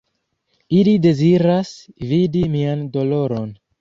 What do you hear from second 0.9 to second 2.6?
deziras vidi